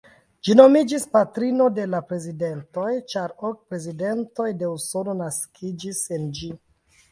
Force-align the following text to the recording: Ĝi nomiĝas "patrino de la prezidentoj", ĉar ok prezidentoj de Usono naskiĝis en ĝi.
Ĝi 0.47 0.53
nomiĝas 0.59 1.03
"patrino 1.11 1.67
de 1.79 1.85
la 1.89 1.99
prezidentoj", 2.13 2.87
ĉar 3.15 3.35
ok 3.51 3.61
prezidentoj 3.75 4.49
de 4.65 4.73
Usono 4.79 5.17
naskiĝis 5.23 6.03
en 6.19 6.29
ĝi. 6.41 6.53